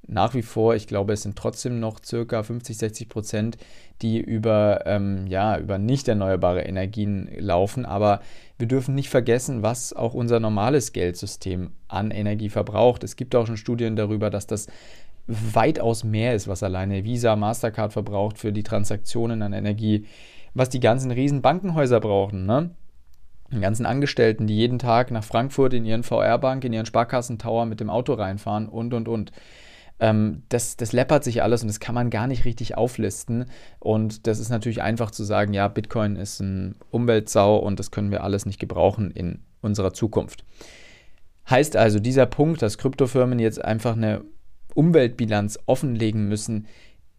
nach 0.09 0.35
wie 0.35 0.43
vor, 0.43 0.75
ich 0.75 0.87
glaube, 0.87 1.13
es 1.13 1.23
sind 1.23 1.37
trotzdem 1.37 1.81
noch 1.81 1.99
circa 2.05 2.43
50, 2.43 2.79
60 2.79 3.09
Prozent, 3.09 3.59
die 4.03 4.21
über, 4.21 4.83
ähm, 4.87 5.27
ja, 5.27 5.59
über 5.59 5.79
nicht 5.79 6.07
erneuerbare 6.07 6.63
Energien 6.63 7.29
laufen. 7.39 7.85
Aber 7.85 8.21
wir 8.59 8.69
dürfen 8.69 8.95
nicht 8.95 9.09
vergessen, 9.09 9.63
was 9.63 9.93
auch 9.93 10.15
unser 10.15 10.39
normales 10.39 10.93
Geldsystem 10.93 11.73
an 11.89 12.11
Energie 12.11 12.51
verbraucht. 12.51 13.03
Es 13.05 13.17
gibt 13.17 13.35
auch 13.35 13.47
schon 13.47 13.57
Studien 13.57 13.97
darüber, 13.97 14.31
dass 14.31 14.47
das 14.47 14.69
weitaus 15.27 16.05
mehr 16.05 16.35
ist, 16.35 16.47
was 16.47 16.63
alleine 16.63 17.05
Visa, 17.05 17.35
Mastercard 17.35 17.93
verbraucht 17.93 18.39
für 18.39 18.53
die 18.53 18.63
Transaktionen 18.63 19.43
an 19.43 19.53
Energie, 19.53 20.07
was 20.55 20.69
die 20.69 20.81
ganzen 20.81 21.11
riesen 21.11 21.43
Bankenhäuser 21.43 21.99
brauchen. 21.99 22.47
Ne? 22.47 22.71
Die 23.53 23.61
ganzen 23.61 23.87
Angestellten, 23.87 24.47
die 24.47 24.57
jeden 24.57 24.79
Tag 24.79 25.11
nach 25.11 25.25
Frankfurt 25.25 25.73
in 25.75 25.85
ihren 25.85 26.05
VR-Bank, 26.05 26.65
in 26.65 26.73
ihren 26.73 26.87
Sparkassentower 26.87 27.67
mit 27.67 27.81
dem 27.81 27.91
Auto 27.91 28.15
reinfahren 28.15 28.69
und, 28.69 28.95
und, 28.95 29.09
und. 29.09 29.33
Ähm, 29.99 30.43
das, 30.49 30.77
das 30.77 30.93
läppert 30.93 31.25
sich 31.25 31.43
alles 31.43 31.63
und 31.63 31.69
das 31.69 31.81
kann 31.81 31.95
man 31.95 32.11
gar 32.11 32.27
nicht 32.27 32.45
richtig 32.45 32.77
auflisten. 32.77 33.47
Und 33.79 34.27
das 34.27 34.39
ist 34.39 34.51
natürlich 34.51 34.83
einfach 34.83 35.11
zu 35.11 35.25
sagen, 35.25 35.53
ja, 35.53 35.69
Bitcoin 35.69 36.17
ist 36.17 36.41
ein 36.41 36.77
Umweltsau 36.91 37.57
und 37.57 37.79
das 37.79 37.91
können 37.91 38.11
wir 38.11 38.23
alles 38.23 38.47
nicht 38.47 38.59
gebrauchen 38.59 39.11
in 39.11 39.41
unserer 39.63 39.93
Zukunft. 39.93 40.45
Heißt 41.49 41.77
also, 41.77 42.01
dieser 42.01 42.27
Punkt, 42.27 42.61
dass 42.63 42.79
Kryptofirmen 42.79 43.39
jetzt 43.39 43.65
einfach 43.65 43.97
eine 43.97 44.23
Umweltbilanz 44.75 45.59
offenlegen 45.67 46.29
müssen, 46.29 46.67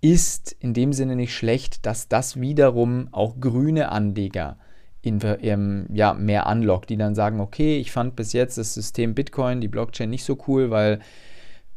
ist 0.02 0.56
in 0.60 0.74
dem 0.74 0.94
Sinne 0.94 1.16
nicht 1.16 1.34
schlecht, 1.34 1.86
dass 1.86 2.08
das 2.08 2.40
wiederum 2.40 3.10
auch 3.12 3.40
grüne 3.40 3.90
Anleger 3.90 4.58
in, 5.02 5.20
ähm, 5.42 5.88
ja, 5.92 6.14
mehr 6.14 6.46
anlockt, 6.46 6.90
die 6.90 6.98
dann 6.98 7.16
sagen, 7.16 7.40
okay, 7.40 7.78
ich 7.78 7.92
fand 7.92 8.16
bis 8.16 8.34
jetzt 8.34 8.58
das 8.58 8.74
System 8.74 9.16
Bitcoin, 9.16 9.62
die 9.62 9.68
Blockchain 9.68 10.10
nicht 10.10 10.24
so 10.24 10.38
cool, 10.48 10.70
weil 10.70 11.00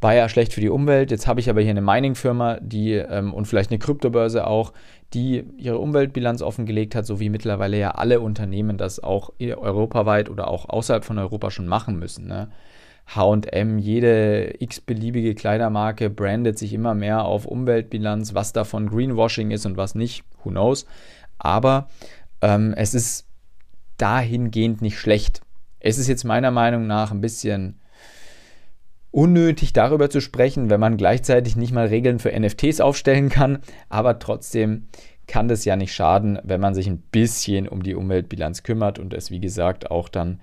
war 0.01 0.15
ja 0.15 0.27
schlecht 0.27 0.53
für 0.53 0.61
die 0.61 0.69
Umwelt. 0.69 1.11
Jetzt 1.11 1.27
habe 1.27 1.39
ich 1.39 1.49
aber 1.49 1.61
hier 1.61 1.69
eine 1.69 1.81
Mining-Firma, 1.81 2.59
die 2.59 2.93
ähm, 2.93 3.33
und 3.33 3.45
vielleicht 3.45 3.69
eine 3.69 3.79
Kryptobörse 3.79 4.47
auch, 4.47 4.73
die 5.13 5.45
ihre 5.57 5.77
Umweltbilanz 5.77 6.41
offengelegt 6.41 6.95
hat, 6.95 7.05
so 7.05 7.19
wie 7.19 7.29
mittlerweile 7.29 7.77
ja 7.77 7.91
alle 7.91 8.19
Unternehmen 8.19 8.77
das 8.77 9.01
auch 9.01 9.31
europaweit 9.39 10.29
oder 10.29 10.47
auch 10.47 10.67
außerhalb 10.69 11.05
von 11.05 11.19
Europa 11.19 11.51
schon 11.51 11.67
machen 11.67 11.99
müssen. 11.99 12.27
Ne? 12.27 12.49
HM, 13.15 13.77
jede 13.77 14.55
x-beliebige 14.59 15.35
Kleidermarke 15.35 16.09
brandet 16.09 16.57
sich 16.57 16.73
immer 16.73 16.95
mehr 16.95 17.25
auf 17.25 17.45
Umweltbilanz, 17.45 18.33
was 18.33 18.53
davon 18.53 18.89
Greenwashing 18.89 19.51
ist 19.51 19.65
und 19.65 19.77
was 19.77 19.95
nicht, 19.95 20.23
who 20.43 20.49
knows. 20.49 20.85
Aber 21.37 21.89
ähm, 22.41 22.73
es 22.75 22.93
ist 22.93 23.27
dahingehend 23.97 24.81
nicht 24.81 24.97
schlecht. 24.97 25.41
Es 25.79 25.97
ist 25.97 26.07
jetzt 26.07 26.23
meiner 26.23 26.51
Meinung 26.51 26.87
nach 26.87 27.11
ein 27.11 27.21
bisschen 27.21 27.80
unnötig 29.11 29.73
darüber 29.73 30.09
zu 30.09 30.21
sprechen, 30.21 30.69
wenn 30.69 30.79
man 30.79 30.97
gleichzeitig 30.97 31.55
nicht 31.55 31.73
mal 31.73 31.87
Regeln 31.87 32.19
für 32.19 32.37
NFTs 32.37 32.79
aufstellen 32.79 33.29
kann, 33.29 33.59
aber 33.89 34.19
trotzdem 34.19 34.87
kann 35.27 35.47
das 35.47 35.65
ja 35.65 35.75
nicht 35.75 35.93
schaden, 35.93 36.39
wenn 36.43 36.61
man 36.61 36.73
sich 36.73 36.87
ein 36.87 36.97
bisschen 36.97 37.67
um 37.67 37.83
die 37.83 37.95
Umweltbilanz 37.95 38.63
kümmert 38.63 38.99
und 38.99 39.13
es, 39.13 39.31
wie 39.31 39.39
gesagt, 39.39 39.91
auch 39.91 40.09
dann 40.09 40.41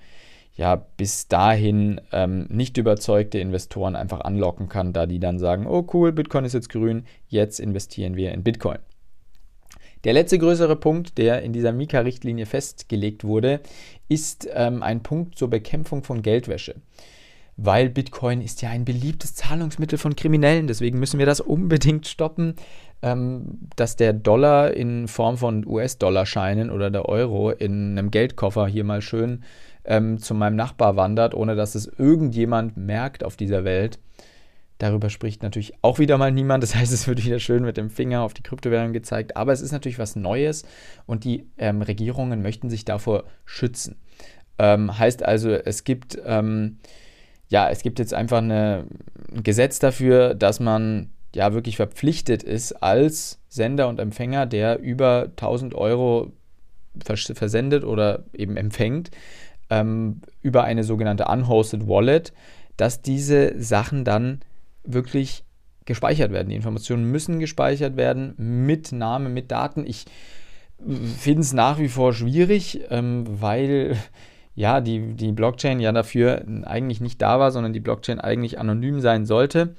ja 0.55 0.75
bis 0.75 1.27
dahin 1.27 2.01
ähm, 2.11 2.47
nicht 2.49 2.77
überzeugte 2.77 3.39
Investoren 3.39 3.95
einfach 3.95 4.21
anlocken 4.21 4.67
kann, 4.67 4.93
da 4.93 5.05
die 5.05 5.19
dann 5.19 5.39
sagen, 5.39 5.67
oh 5.67 5.87
cool, 5.93 6.11
Bitcoin 6.11 6.45
ist 6.45 6.53
jetzt 6.53 6.69
grün, 6.69 7.05
jetzt 7.27 7.59
investieren 7.59 8.15
wir 8.15 8.31
in 8.31 8.43
Bitcoin. 8.43 8.79
Der 10.05 10.13
letzte 10.13 10.39
größere 10.39 10.75
Punkt, 10.75 11.17
der 11.17 11.41
in 11.41 11.53
dieser 11.53 11.73
Mika-Richtlinie 11.73 12.45
festgelegt 12.45 13.23
wurde, 13.23 13.59
ist 14.07 14.47
ähm, 14.53 14.81
ein 14.81 15.03
Punkt 15.03 15.37
zur 15.37 15.49
Bekämpfung 15.49 16.03
von 16.03 16.21
Geldwäsche 16.21 16.75
weil 17.61 17.89
Bitcoin 17.89 18.41
ist 18.41 18.61
ja 18.61 18.69
ein 18.69 18.85
beliebtes 18.85 19.35
Zahlungsmittel 19.35 19.97
von 19.97 20.15
Kriminellen. 20.15 20.67
Deswegen 20.67 20.99
müssen 20.99 21.19
wir 21.19 21.25
das 21.25 21.41
unbedingt 21.41 22.07
stoppen, 22.07 22.55
ähm, 23.01 23.59
dass 23.75 23.97
der 23.97 24.13
Dollar 24.13 24.73
in 24.73 25.07
Form 25.07 25.37
von 25.37 25.65
US-Dollar-Scheinen 25.65 26.69
oder 26.69 26.89
der 26.89 27.07
Euro 27.07 27.51
in 27.51 27.97
einem 27.97 28.11
Geldkoffer 28.11 28.67
hier 28.67 28.85
mal 28.85 29.01
schön 29.01 29.43
ähm, 29.83 30.19
zu 30.19 30.33
meinem 30.35 30.55
Nachbar 30.55 30.95
wandert, 30.95 31.33
ohne 31.33 31.55
dass 31.55 31.75
es 31.75 31.87
irgendjemand 31.87 32.77
merkt 32.77 33.23
auf 33.23 33.35
dieser 33.35 33.65
Welt. 33.65 33.99
Darüber 34.77 35.09
spricht 35.09 35.43
natürlich 35.43 35.73
auch 35.81 35.99
wieder 35.99 36.17
mal 36.17 36.31
niemand. 36.31 36.63
Das 36.63 36.75
heißt, 36.75 36.93
es 36.93 37.07
wird 37.07 37.25
wieder 37.25 37.39
schön 37.39 37.63
mit 37.63 37.75
dem 37.75 37.89
Finger 37.89 38.21
auf 38.21 38.33
die 38.33 38.43
Kryptowährung 38.43 38.93
gezeigt. 38.93 39.35
Aber 39.35 39.51
es 39.51 39.59
ist 39.59 39.73
natürlich 39.73 39.99
was 39.99 40.15
Neues 40.15 40.63
und 41.05 41.25
die 41.25 41.45
ähm, 41.57 41.81
Regierungen 41.81 42.41
möchten 42.41 42.69
sich 42.69 42.85
davor 42.85 43.25
schützen. 43.43 43.97
Ähm, 44.57 44.97
heißt 44.97 45.23
also, 45.23 45.51
es 45.51 45.83
gibt 45.83 46.17
ähm, 46.25 46.77
ja, 47.49 47.69
es 47.69 47.81
gibt 47.81 47.99
jetzt 47.99 48.13
einfach 48.13 48.37
eine, 48.37 48.85
ein 49.33 49.43
Gesetz 49.43 49.79
dafür, 49.79 50.35
dass 50.35 50.59
man 50.59 51.09
ja 51.35 51.53
wirklich 51.53 51.75
verpflichtet 51.75 52.43
ist 52.43 52.73
als 52.81 53.39
Sender 53.49 53.87
und 53.87 53.99
Empfänger, 53.99 54.45
der 54.45 54.79
über 54.79 55.27
1000 55.31 55.75
Euro 55.75 56.31
versendet 57.03 57.83
oder 57.83 58.23
eben 58.33 58.57
empfängt, 58.57 59.11
ähm, 59.69 60.21
über 60.41 60.63
eine 60.63 60.83
sogenannte 60.83 61.25
Unhosted 61.25 61.87
Wallet, 61.87 62.33
dass 62.77 63.01
diese 63.01 63.61
Sachen 63.61 64.05
dann 64.05 64.39
wirklich 64.83 65.43
gespeichert 65.85 66.31
werden. 66.31 66.49
Die 66.49 66.55
Informationen 66.55 67.05
müssen 67.05 67.39
gespeichert 67.39 67.97
werden 67.97 68.33
mit 68.37 68.91
Name, 68.91 69.29
mit 69.29 69.51
Daten. 69.51 69.85
Ich 69.85 70.05
finde 71.17 71.41
es 71.41 71.53
nach 71.53 71.79
wie 71.79 71.89
vor 71.89 72.13
schwierig, 72.13 72.81
ähm, 72.89 73.25
weil 73.27 73.97
ja, 74.55 74.81
die, 74.81 75.13
die 75.13 75.31
Blockchain 75.31 75.79
ja 75.79 75.91
dafür 75.91 76.43
eigentlich 76.63 77.01
nicht 77.01 77.21
da 77.21 77.39
war, 77.39 77.51
sondern 77.51 77.73
die 77.73 77.79
Blockchain 77.79 78.19
eigentlich 78.19 78.59
anonym 78.59 78.99
sein 78.99 79.25
sollte. 79.25 79.75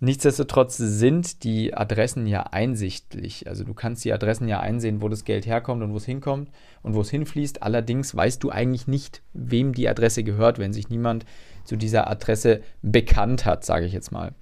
Nichtsdestotrotz 0.00 0.76
sind 0.76 1.44
die 1.44 1.74
Adressen 1.74 2.26
ja 2.26 2.42
einsichtlich. 2.42 3.48
Also 3.48 3.64
du 3.64 3.72
kannst 3.74 4.04
die 4.04 4.12
Adressen 4.12 4.48
ja 4.48 4.60
einsehen, 4.60 5.00
wo 5.00 5.08
das 5.08 5.24
Geld 5.24 5.46
herkommt 5.46 5.82
und 5.82 5.92
wo 5.92 5.96
es 5.96 6.04
hinkommt 6.04 6.50
und 6.82 6.94
wo 6.94 7.00
es 7.00 7.10
hinfließt. 7.10 7.62
Allerdings 7.62 8.14
weißt 8.14 8.42
du 8.42 8.50
eigentlich 8.50 8.86
nicht, 8.86 9.22
wem 9.32 9.72
die 9.72 9.88
Adresse 9.88 10.22
gehört, 10.22 10.58
wenn 10.58 10.72
sich 10.72 10.90
niemand 10.90 11.24
zu 11.64 11.76
dieser 11.76 12.10
Adresse 12.10 12.60
bekannt 12.82 13.46
hat, 13.46 13.64
sage 13.64 13.86
ich 13.86 13.92
jetzt 13.92 14.12
mal. 14.12 14.32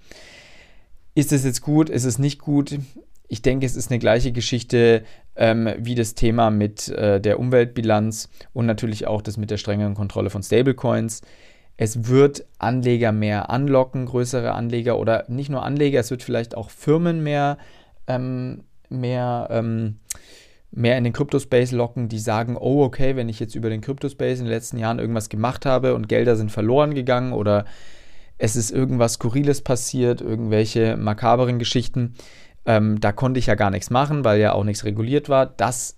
Ist 1.14 1.32
es 1.32 1.44
jetzt 1.44 1.60
gut? 1.60 1.90
Ist 1.90 2.04
es 2.04 2.18
nicht 2.18 2.40
gut? 2.40 2.78
Ich 3.32 3.40
denke, 3.40 3.64
es 3.64 3.76
ist 3.76 3.90
eine 3.90 3.98
gleiche 3.98 4.30
Geschichte 4.30 5.04
ähm, 5.36 5.66
wie 5.78 5.94
das 5.94 6.14
Thema 6.14 6.50
mit 6.50 6.90
äh, 6.90 7.18
der 7.18 7.38
Umweltbilanz 7.38 8.28
und 8.52 8.66
natürlich 8.66 9.06
auch 9.06 9.22
das 9.22 9.38
mit 9.38 9.50
der 9.50 9.56
strengeren 9.56 9.94
Kontrolle 9.94 10.28
von 10.28 10.42
Stablecoins. 10.42 11.22
Es 11.78 12.08
wird 12.08 12.44
Anleger 12.58 13.10
mehr 13.10 13.48
anlocken, 13.48 14.04
größere 14.04 14.52
Anleger 14.52 14.98
oder 14.98 15.24
nicht 15.28 15.48
nur 15.48 15.62
Anleger, 15.62 15.98
es 15.98 16.10
wird 16.10 16.22
vielleicht 16.22 16.54
auch 16.54 16.68
Firmen 16.68 17.22
mehr, 17.22 17.56
ähm, 18.06 18.64
mehr, 18.90 19.48
ähm, 19.50 20.00
mehr 20.70 20.98
in 20.98 21.04
den 21.04 21.14
Kryptospace 21.14 21.72
locken, 21.72 22.10
die 22.10 22.18
sagen, 22.18 22.58
oh 22.60 22.84
okay, 22.84 23.16
wenn 23.16 23.30
ich 23.30 23.40
jetzt 23.40 23.54
über 23.54 23.70
den 23.70 23.80
Kryptospace 23.80 24.40
in 24.40 24.44
den 24.44 24.52
letzten 24.52 24.76
Jahren 24.76 24.98
irgendwas 24.98 25.30
gemacht 25.30 25.64
habe 25.64 25.94
und 25.94 26.06
Gelder 26.06 26.36
sind 26.36 26.52
verloren 26.52 26.92
gegangen 26.92 27.32
oder 27.32 27.64
es 28.36 28.56
ist 28.56 28.72
irgendwas 28.72 29.14
Skurriles 29.14 29.62
passiert, 29.62 30.20
irgendwelche 30.20 30.98
makaberen 30.98 31.58
Geschichten, 31.58 32.12
ähm, 32.66 33.00
da 33.00 33.12
konnte 33.12 33.38
ich 33.38 33.46
ja 33.46 33.54
gar 33.54 33.70
nichts 33.70 33.90
machen, 33.90 34.24
weil 34.24 34.40
ja 34.40 34.52
auch 34.52 34.64
nichts 34.64 34.84
reguliert 34.84 35.28
war. 35.28 35.46
Das 35.46 35.96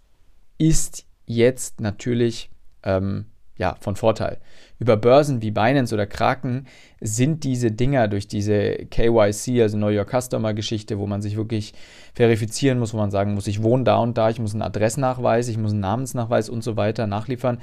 ist 0.58 1.06
jetzt 1.26 1.80
natürlich 1.80 2.50
ähm, 2.82 3.26
ja, 3.56 3.76
von 3.80 3.96
Vorteil. 3.96 4.38
Über 4.78 4.96
Börsen 4.96 5.40
wie 5.40 5.52
Binance 5.52 5.94
oder 5.94 6.06
Kraken 6.06 6.66
sind 7.00 7.44
diese 7.44 7.70
Dinger 7.70 8.08
durch 8.08 8.26
diese 8.26 8.86
KYC, 8.90 9.62
also 9.62 9.76
Know 9.76 9.88
Your 9.88 10.06
Customer 10.06 10.54
Geschichte, 10.54 10.98
wo 10.98 11.06
man 11.06 11.22
sich 11.22 11.36
wirklich 11.36 11.74
verifizieren 12.14 12.78
muss, 12.78 12.92
wo 12.92 12.98
man 12.98 13.12
sagen 13.12 13.34
muss, 13.34 13.46
ich 13.46 13.62
wohne 13.62 13.84
da 13.84 13.96
und 13.98 14.18
da, 14.18 14.30
ich 14.30 14.40
muss 14.40 14.54
einen 14.54 14.62
Adressnachweis, 14.62 15.48
ich 15.48 15.58
muss 15.58 15.70
einen 15.70 15.80
Namensnachweis 15.80 16.48
und 16.48 16.64
so 16.64 16.76
weiter 16.76 17.06
nachliefern 17.06 17.58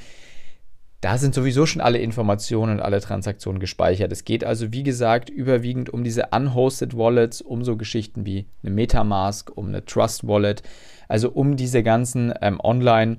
da 1.01 1.17
sind 1.17 1.33
sowieso 1.33 1.65
schon 1.65 1.81
alle 1.81 1.97
Informationen 1.97 2.73
und 2.73 2.79
alle 2.79 3.01
Transaktionen 3.01 3.59
gespeichert. 3.59 4.11
Es 4.11 4.23
geht 4.23 4.43
also, 4.43 4.71
wie 4.71 4.83
gesagt, 4.83 5.29
überwiegend 5.29 5.89
um 5.89 6.03
diese 6.03 6.27
unhosted 6.31 6.95
Wallets, 6.95 7.41
um 7.41 7.63
so 7.63 7.75
Geschichten 7.75 8.25
wie 8.25 8.45
eine 8.63 8.71
Metamask, 8.71 9.51
um 9.55 9.67
eine 9.67 9.83
Trust 9.83 10.27
Wallet, 10.27 10.61
also 11.07 11.31
um 11.31 11.57
diese 11.57 11.83
ganzen 11.83 12.33
ähm, 12.41 12.59
Online- 12.63 13.17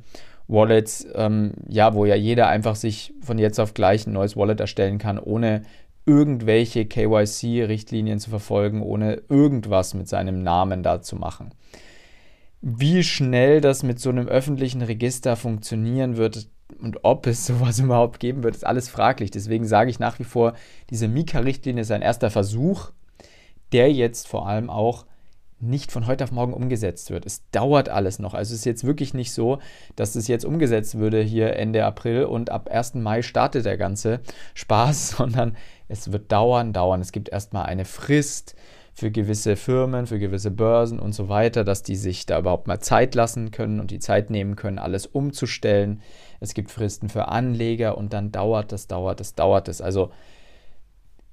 Wallets, 0.49 1.07
ähm, 1.15 1.53
ja, 1.69 1.95
wo 1.95 2.05
ja 2.05 2.15
jeder 2.15 2.49
einfach 2.49 2.75
sich 2.75 3.15
von 3.23 3.39
jetzt 3.39 3.59
auf 3.59 3.75
gleich 3.75 4.07
ein 4.07 4.12
neues 4.12 4.37
Wallet 4.37 4.61
erstellen 4.61 4.99
kann, 4.99 5.19
ohne 5.19 5.62
irgendwelche 6.05 6.85
KYC-Richtlinien 6.85 8.19
zu 8.19 8.31
verfolgen, 8.31 8.83
ohne 8.83 9.23
irgendwas 9.29 9.95
mit 9.95 10.09
seinem 10.09 10.43
Namen 10.43 10.83
da 10.83 11.01
zu 11.01 11.17
machen. 11.17 11.55
Wie 12.61 13.03
schnell 13.03 13.61
das 13.61 13.83
mit 13.83 13.99
so 13.99 14.11
einem 14.11 14.29
öffentlichen 14.29 14.83
Register 14.83 15.37
funktionieren 15.37 16.17
wird, 16.17 16.49
und 16.81 17.05
ob 17.05 17.26
es 17.26 17.47
sowas 17.47 17.79
überhaupt 17.79 18.21
geben 18.21 18.43
wird, 18.43 18.55
ist 18.55 18.67
alles 18.67 18.88
fraglich. 18.88 19.31
Deswegen 19.31 19.67
sage 19.67 19.91
ich 19.91 19.99
nach 19.99 20.19
wie 20.19 20.25
vor, 20.25 20.55
diese 20.91 21.09
Mika-Richtlinie 21.09 21.83
ist 21.83 21.91
ein 21.91 22.02
erster 22.02 22.31
Versuch, 22.31 22.91
der 23.73 23.93
jetzt 23.93 24.29
vor 24.29 24.47
allem 24.47 24.71
auch 24.71 25.07
nicht 25.62 25.93
von 25.93 26.09
heute 26.09 26.25
auf 26.25 26.33
morgen 26.33 26.52
umgesetzt 26.52 27.11
wird. 27.11 27.25
Es 27.25 27.49
dauert 27.52 27.88
alles 27.88 28.19
noch. 28.19 28.35
Also 28.35 28.52
es 28.52 28.61
ist 28.61 28.64
jetzt 28.64 28.85
wirklich 28.85 29.14
nicht 29.14 29.33
so, 29.33 29.61
dass 29.95 30.17
es 30.17 30.26
jetzt 30.26 30.45
umgesetzt 30.45 30.99
würde 30.99 31.23
hier 31.23 31.55
Ende 31.57 31.85
April 31.85 32.25
und 32.25 32.50
ab 32.50 32.69
1. 32.69 32.95
Mai 32.95 33.23
startet 33.23 33.64
der 33.64 33.79
ganze 33.79 34.21
Spaß, 34.55 35.11
sondern 35.17 35.57
es 35.88 36.11
wird 36.11 36.33
dauern, 36.33 36.73
dauern. 36.73 37.00
Es 37.00 37.12
gibt 37.12 37.29
erstmal 37.29 37.67
eine 37.67 37.85
Frist 37.85 38.57
für 38.95 39.11
gewisse 39.11 39.57
Firmen, 39.57 40.07
für 40.07 40.19
gewisse 40.19 40.51
Börsen 40.51 40.99
und 40.99 41.15
so 41.15 41.29
weiter, 41.29 41.65
dass 41.65 41.83
die 41.83 41.97
sich 41.97 42.27
da 42.27 42.39
überhaupt 42.39 42.67
mal 42.67 42.81
Zeit 42.81 43.15
lassen 43.15 43.51
können 43.51 43.81
und 43.81 43.91
die 43.91 43.99
Zeit 43.99 44.31
nehmen 44.31 44.55
können, 44.55 44.79
alles 44.79 45.07
umzustellen. 45.07 46.03
Es 46.41 46.55
gibt 46.55 46.71
Fristen 46.71 47.09
für 47.09 47.29
Anleger 47.29 47.97
und 47.97 48.13
dann 48.13 48.33
dauert 48.33 48.71
das, 48.71 48.89
dauert 48.89 49.21
es, 49.21 49.35
dauert 49.35 49.69
es. 49.69 49.81
Also 49.81 50.11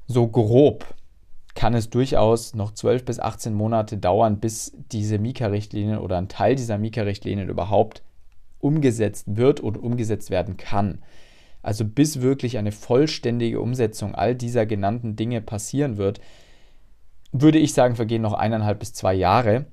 so 0.08 0.28
grob 0.28 0.86
kann 1.54 1.74
es 1.74 1.90
durchaus 1.90 2.56
noch 2.56 2.72
12 2.72 3.04
bis 3.04 3.20
18 3.20 3.54
Monate 3.54 3.98
dauern, 3.98 4.40
bis 4.40 4.72
diese 4.92 5.20
Mika-Richtlinien 5.20 5.98
oder 5.98 6.18
ein 6.18 6.30
Teil 6.30 6.56
dieser 6.56 6.78
Mika-Richtlinien 6.78 7.50
überhaupt 7.50 8.04
umgesetzt 8.60 9.26
wird 9.36 9.60
und 9.60 9.78
umgesetzt 9.78 10.30
werden 10.30 10.56
kann. 10.56 11.00
Also 11.62 11.84
bis 11.84 12.22
wirklich 12.22 12.58
eine 12.58 12.72
vollständige 12.72 13.60
Umsetzung 13.60 14.16
all 14.16 14.36
dieser 14.36 14.66
genannten 14.66 15.18
Dinge 15.18 15.42
passieren 15.42 15.98
wird, 15.98 16.22
würde 17.32 17.60
ich 17.60 17.74
sagen, 17.74 17.96
vergehen 17.96 18.22
noch 18.22 18.34
eineinhalb 18.34 18.80
bis 18.80 18.94
zwei 18.94 19.14
Jahre. 19.14 19.66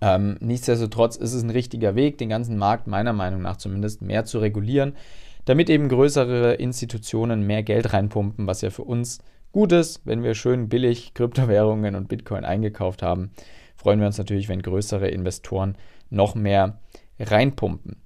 Ähm, 0.00 0.36
nichtsdestotrotz 0.40 1.16
ist 1.16 1.32
es 1.32 1.42
ein 1.42 1.50
richtiger 1.50 1.94
Weg, 1.94 2.18
den 2.18 2.28
ganzen 2.28 2.56
Markt 2.56 2.86
meiner 2.86 3.12
Meinung 3.12 3.42
nach 3.42 3.56
zumindest 3.56 4.02
mehr 4.02 4.24
zu 4.24 4.38
regulieren, 4.38 4.96
damit 5.44 5.70
eben 5.70 5.88
größere 5.88 6.54
Institutionen 6.54 7.46
mehr 7.46 7.62
Geld 7.62 7.92
reinpumpen, 7.92 8.46
was 8.46 8.62
ja 8.62 8.70
für 8.70 8.82
uns 8.82 9.20
gut 9.52 9.72
ist, 9.72 10.02
wenn 10.04 10.22
wir 10.22 10.34
schön 10.34 10.68
billig 10.68 11.14
Kryptowährungen 11.14 11.94
und 11.94 12.08
Bitcoin 12.08 12.44
eingekauft 12.44 13.02
haben. 13.02 13.30
Freuen 13.76 14.00
wir 14.00 14.06
uns 14.06 14.18
natürlich, 14.18 14.48
wenn 14.48 14.60
größere 14.60 15.08
Investoren 15.08 15.76
noch 16.10 16.34
mehr 16.34 16.80
reinpumpen. 17.18 17.96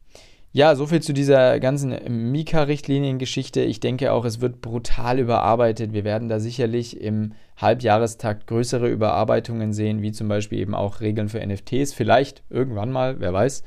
Ja, 0.53 0.75
soviel 0.75 1.01
zu 1.01 1.13
dieser 1.13 1.61
ganzen 1.61 2.33
Mika-Richtlinien-Geschichte. 2.33 3.61
Ich 3.61 3.79
denke 3.79 4.13
auch, 4.13 4.25
es 4.25 4.41
wird 4.41 4.61
brutal 4.61 5.21
überarbeitet. 5.21 5.93
Wir 5.93 6.03
werden 6.03 6.29
da 6.29 6.41
sicherlich 6.41 7.01
im 7.01 7.35
Halbjahrestakt 7.57 8.49
größere 8.49 8.89
Überarbeitungen 8.89 9.73
sehen, 9.73 10.03
wie 10.03 10.11
zum 10.11 10.27
Beispiel 10.27 10.59
eben 10.59 10.75
auch 10.75 11.01
Regeln 11.01 11.29
für 11.29 11.39
NFTs. 11.39 11.95
Vielleicht 11.95 12.43
irgendwann 12.51 12.91
mal, 12.91 13.21
wer 13.21 13.33
weiß. 13.33 13.63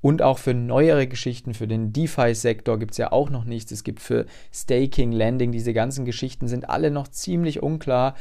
Und 0.00 0.22
auch 0.22 0.38
für 0.38 0.54
neuere 0.54 1.06
Geschichten, 1.06 1.52
für 1.52 1.68
den 1.68 1.92
DeFi-Sektor 1.92 2.78
gibt 2.78 2.92
es 2.92 2.98
ja 2.98 3.12
auch 3.12 3.28
noch 3.28 3.44
nichts. 3.44 3.70
Es 3.70 3.84
gibt 3.84 4.00
für 4.00 4.24
Staking, 4.50 5.12
Landing, 5.12 5.52
diese 5.52 5.74
ganzen 5.74 6.06
Geschichten 6.06 6.48
sind 6.48 6.70
alle 6.70 6.90
noch 6.90 7.08
ziemlich 7.08 7.62
unklar. 7.62 8.14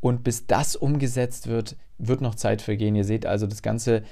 Und 0.00 0.22
bis 0.22 0.46
das 0.46 0.76
umgesetzt 0.76 1.48
wird, 1.48 1.74
wird 1.98 2.20
noch 2.20 2.36
Zeit 2.36 2.62
vergehen. 2.62 2.94
Ihr 2.94 3.02
seht 3.02 3.26
also, 3.26 3.48
das 3.48 3.62
Ganze 3.62 4.04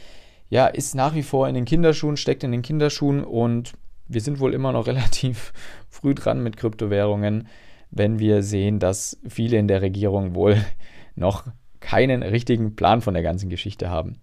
ja, 0.48 0.66
ist 0.66 0.94
nach 0.94 1.14
wie 1.14 1.22
vor 1.22 1.48
in 1.48 1.54
den 1.54 1.64
Kinderschuhen, 1.64 2.16
steckt 2.16 2.44
in 2.44 2.52
den 2.52 2.62
Kinderschuhen 2.62 3.24
und 3.24 3.72
wir 4.08 4.20
sind 4.20 4.38
wohl 4.40 4.54
immer 4.54 4.72
noch 4.72 4.86
relativ 4.86 5.52
früh 5.88 6.14
dran 6.14 6.42
mit 6.42 6.56
Kryptowährungen, 6.56 7.48
wenn 7.90 8.18
wir 8.18 8.42
sehen, 8.42 8.78
dass 8.78 9.18
viele 9.28 9.58
in 9.58 9.68
der 9.68 9.82
Regierung 9.82 10.34
wohl 10.34 10.56
noch 11.14 11.44
keinen 11.80 12.22
richtigen 12.22 12.74
Plan 12.74 13.00
von 13.00 13.14
der 13.14 13.22
ganzen 13.22 13.48
Geschichte 13.48 13.90
haben. 13.90 14.20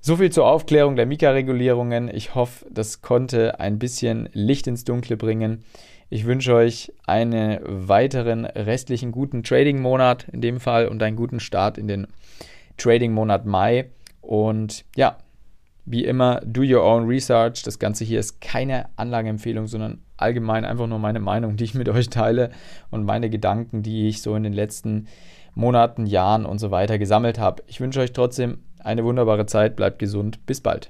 So 0.00 0.16
viel 0.16 0.30
zur 0.30 0.46
Aufklärung 0.46 0.94
der 0.96 1.06
Mika-Regulierungen. 1.06 2.08
Ich 2.14 2.34
hoffe, 2.34 2.64
das 2.70 3.02
konnte 3.02 3.58
ein 3.58 3.78
bisschen 3.78 4.28
Licht 4.32 4.66
ins 4.66 4.84
Dunkle 4.84 5.16
bringen. 5.16 5.64
Ich 6.08 6.26
wünsche 6.26 6.54
euch 6.54 6.92
einen 7.06 7.58
weiteren 7.64 8.44
restlichen 8.44 9.10
guten 9.10 9.42
Trading-Monat 9.42 10.28
in 10.28 10.40
dem 10.40 10.60
Fall 10.60 10.86
und 10.86 11.02
einen 11.02 11.16
guten 11.16 11.40
Start 11.40 11.76
in 11.76 11.88
den 11.88 12.06
Trading-Monat 12.76 13.46
Mai. 13.46 13.90
Und 14.20 14.84
ja, 14.94 15.18
wie 15.86 16.04
immer, 16.04 16.42
do 16.44 16.62
your 16.62 16.82
own 16.82 17.06
research. 17.06 17.62
Das 17.62 17.78
Ganze 17.78 18.04
hier 18.04 18.20
ist 18.20 18.40
keine 18.40 18.86
Anlageempfehlung, 18.96 19.68
sondern 19.68 20.02
allgemein 20.16 20.64
einfach 20.64 20.86
nur 20.88 20.98
meine 20.98 21.20
Meinung, 21.20 21.56
die 21.56 21.64
ich 21.64 21.74
mit 21.74 21.88
euch 21.88 22.10
teile 22.10 22.50
und 22.90 23.04
meine 23.04 23.30
Gedanken, 23.30 23.82
die 23.82 24.08
ich 24.08 24.20
so 24.20 24.34
in 24.34 24.42
den 24.42 24.52
letzten 24.52 25.06
Monaten, 25.54 26.04
Jahren 26.04 26.44
und 26.44 26.58
so 26.58 26.70
weiter 26.70 26.98
gesammelt 26.98 27.38
habe. 27.38 27.62
Ich 27.66 27.80
wünsche 27.80 28.00
euch 28.00 28.12
trotzdem 28.12 28.58
eine 28.80 29.04
wunderbare 29.04 29.46
Zeit, 29.46 29.76
bleibt 29.76 29.98
gesund, 29.98 30.44
bis 30.44 30.60
bald. 30.60 30.84